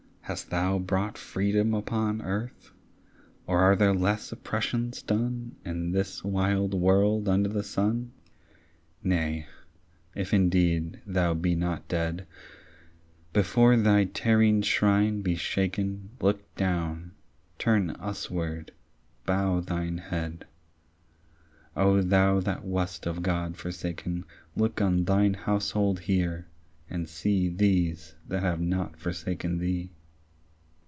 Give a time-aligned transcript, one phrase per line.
[0.25, 2.71] Hast thou brought freedom upon earth?
[3.47, 8.13] Or are there less oppressions done In this wild world under the sun?
[9.03, 9.47] Nay,
[10.15, 12.27] if indeed thou be not dead,
[13.33, 17.11] Before thy terrene shrine be shaken, Look down,
[17.59, 18.71] turn usward,
[19.25, 20.45] bow thine head;
[21.75, 24.23] O thou that wast of God forsaken,
[24.55, 26.47] Look on thine household here,
[26.89, 29.91] and see These that have not forsaken thee.